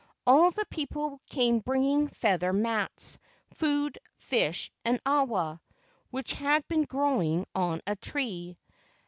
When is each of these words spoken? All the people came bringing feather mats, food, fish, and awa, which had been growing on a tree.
All 0.25 0.49
the 0.49 0.65
people 0.71 1.21
came 1.29 1.59
bringing 1.59 2.07
feather 2.07 2.51
mats, 2.51 3.19
food, 3.53 3.99
fish, 4.17 4.71
and 4.83 4.99
awa, 5.05 5.61
which 6.09 6.31
had 6.33 6.67
been 6.67 6.85
growing 6.85 7.45
on 7.53 7.81
a 7.85 7.95
tree. 7.97 8.57